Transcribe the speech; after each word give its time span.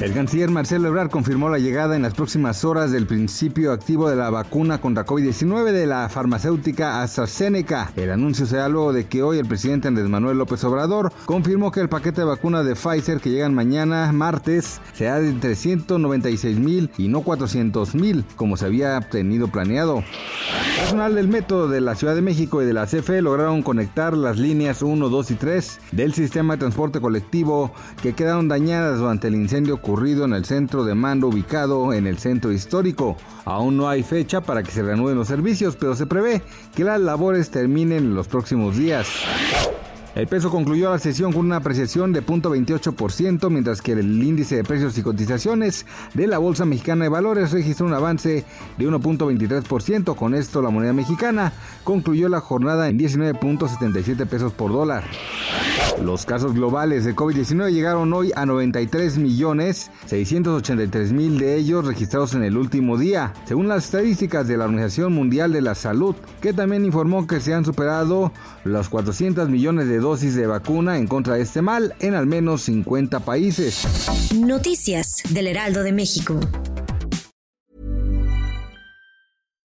El 0.00 0.14
canciller 0.14 0.48
Marcelo 0.48 0.86
Ebrard 0.86 1.10
confirmó 1.10 1.48
la 1.48 1.58
llegada 1.58 1.96
en 1.96 2.02
las 2.02 2.14
próximas 2.14 2.64
horas 2.64 2.92
del 2.92 3.08
principio 3.08 3.72
activo 3.72 4.08
de 4.08 4.14
la 4.14 4.30
vacuna 4.30 4.80
contra 4.80 5.04
COVID-19 5.04 5.72
de 5.72 5.86
la 5.86 6.08
farmacéutica 6.08 7.02
AstraZeneca. 7.02 7.90
El 7.96 8.12
anuncio 8.12 8.46
se 8.46 8.58
da 8.58 8.68
luego 8.68 8.92
de 8.92 9.08
que 9.08 9.24
hoy 9.24 9.38
el 9.38 9.48
presidente 9.48 9.88
Andrés 9.88 10.08
Manuel 10.08 10.38
López 10.38 10.62
Obrador 10.62 11.12
confirmó 11.24 11.72
que 11.72 11.80
el 11.80 11.88
paquete 11.88 12.20
de 12.20 12.28
vacunas 12.28 12.64
de 12.64 12.76
Pfizer 12.76 13.18
que 13.18 13.30
llegan 13.30 13.54
mañana 13.54 14.12
martes 14.12 14.80
será 14.94 15.18
de 15.18 15.32
396 15.32 16.60
mil 16.60 16.90
y 16.96 17.08
no 17.08 17.22
400 17.22 17.96
mil 17.96 18.24
como 18.36 18.56
se 18.56 18.66
había 18.66 19.00
tenido 19.00 19.48
planeado. 19.48 20.04
Personal 20.76 21.16
del 21.16 21.26
método 21.26 21.68
de 21.68 21.80
la 21.80 21.96
Ciudad 21.96 22.14
de 22.14 22.22
México 22.22 22.62
y 22.62 22.66
de 22.66 22.72
la 22.72 22.86
CFE 22.86 23.20
lograron 23.20 23.62
conectar 23.62 24.16
las 24.16 24.38
líneas 24.38 24.80
1, 24.80 25.08
2 25.08 25.30
y 25.32 25.34
3 25.34 25.80
del 25.90 26.14
sistema 26.14 26.54
de 26.54 26.60
transporte 26.60 27.00
colectivo 27.00 27.72
que 28.00 28.12
quedaron 28.12 28.46
dañadas 28.46 29.00
durante 29.00 29.26
el 29.26 29.34
incendio 29.34 29.82
ocurrido 29.88 30.26
en 30.26 30.34
el 30.34 30.44
centro 30.44 30.84
de 30.84 30.94
mando 30.94 31.28
ubicado 31.28 31.94
en 31.94 32.06
el 32.06 32.18
centro 32.18 32.52
histórico. 32.52 33.16
Aún 33.46 33.78
no 33.78 33.88
hay 33.88 34.02
fecha 34.02 34.42
para 34.42 34.62
que 34.62 34.70
se 34.70 34.82
reanuden 34.82 35.16
los 35.16 35.28
servicios, 35.28 35.76
pero 35.76 35.96
se 35.96 36.06
prevé 36.06 36.42
que 36.74 36.84
las 36.84 37.00
labores 37.00 37.50
terminen 37.50 38.04
en 38.04 38.14
los 38.14 38.28
próximos 38.28 38.76
días. 38.76 39.08
El 40.18 40.26
peso 40.26 40.50
concluyó 40.50 40.90
la 40.90 40.98
sesión 40.98 41.32
con 41.32 41.46
una 41.46 41.58
apreciación 41.58 42.12
de 42.12 42.26
0.28%, 42.26 43.50
mientras 43.50 43.80
que 43.80 43.92
el 43.92 44.20
índice 44.20 44.56
de 44.56 44.64
precios 44.64 44.98
y 44.98 45.02
cotizaciones 45.02 45.86
de 46.12 46.26
la 46.26 46.38
Bolsa 46.38 46.64
Mexicana 46.64 47.04
de 47.04 47.08
Valores 47.08 47.52
registró 47.52 47.86
un 47.86 47.94
avance 47.94 48.44
de 48.76 48.88
1.23%. 48.88 50.16
Con 50.16 50.34
esto, 50.34 50.60
la 50.60 50.70
moneda 50.70 50.92
mexicana 50.92 51.52
concluyó 51.84 52.28
la 52.28 52.40
jornada 52.40 52.88
en 52.88 52.98
19.77 52.98 54.26
pesos 54.26 54.52
por 54.52 54.72
dólar. 54.72 55.04
Los 56.02 56.26
casos 56.26 56.54
globales 56.54 57.04
de 57.04 57.14
COVID-19 57.14 57.72
llegaron 57.72 58.12
hoy 58.12 58.32
a 58.34 58.46
93 58.46 59.18
millones 59.18 59.90
683 60.06 61.12
mil 61.12 61.38
de 61.38 61.56
ellos 61.56 61.84
registrados 61.84 62.34
en 62.34 62.44
el 62.44 62.56
último 62.56 62.98
día, 62.98 63.34
según 63.46 63.68
las 63.68 63.84
estadísticas 63.86 64.46
de 64.46 64.56
la 64.56 64.64
Organización 64.64 65.12
Mundial 65.12 65.52
de 65.52 65.60
la 65.60 65.74
Salud, 65.74 66.14
que 66.40 66.52
también 66.52 66.84
informó 66.84 67.26
que 67.26 67.40
se 67.40 67.54
han 67.54 67.64
superado 67.64 68.32
los 68.64 68.88
400 68.88 69.48
millones 69.48 69.88
de 69.88 69.98
dosis 70.08 70.34
de 70.34 70.46
vacuna 70.46 70.96
en 70.96 71.06
contra 71.06 71.34
de 71.34 71.42
este 71.42 71.60
mal 71.60 71.94
en 72.00 72.14
al 72.14 72.26
menos 72.26 72.62
50 72.62 73.20
países. 73.20 73.84
Noticias 74.34 75.22
del 75.30 75.46
Heraldo 75.46 75.82
de 75.82 75.92
México. 75.92 76.40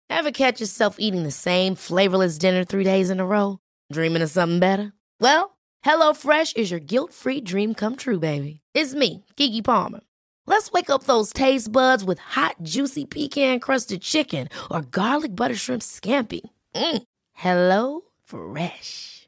Ever 0.09 0.31
catch 0.31 0.59
yourself 0.59 0.97
eating 0.99 1.23
the 1.23 1.31
same 1.31 1.75
flavorless 1.75 2.37
dinner 2.37 2.63
three 2.63 2.83
days 2.83 3.09
in 3.09 3.19
a 3.19 3.25
row? 3.25 3.57
Dreaming 3.91 4.21
of 4.21 4.29
something 4.29 4.59
better? 4.59 4.91
Well, 5.19 5.57
HelloFresh 5.85 6.57
is 6.57 6.69
your 6.69 6.81
guilt-free 6.81 7.41
dream 7.41 7.73
come 7.73 7.95
true, 7.95 8.19
baby. 8.19 8.59
It's 8.73 8.93
me, 8.93 9.25
Kiki 9.35 9.61
Palmer. 9.61 10.01
Let's 10.45 10.71
wake 10.71 10.89
up 10.89 11.03
those 11.05 11.31
taste 11.31 11.71
buds 11.71 12.03
with 12.03 12.19
hot, 12.19 12.55
juicy 12.63 13.05
pecan-crusted 13.05 14.01
chicken 14.01 14.49
or 14.69 14.81
garlic 14.81 15.35
butter 15.35 15.55
shrimp 15.55 15.81
scampi. 15.81 16.41
Mm. 16.75 17.03
Hello 17.33 18.01
Fresh. 18.25 19.27